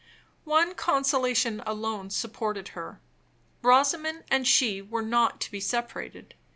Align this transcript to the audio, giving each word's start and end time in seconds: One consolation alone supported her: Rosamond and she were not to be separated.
One 0.49 0.73
consolation 0.73 1.61
alone 1.63 2.09
supported 2.09 2.69
her: 2.69 2.99
Rosamond 3.61 4.23
and 4.31 4.47
she 4.47 4.81
were 4.81 5.03
not 5.03 5.39
to 5.41 5.51
be 5.51 5.59
separated. 5.59 6.33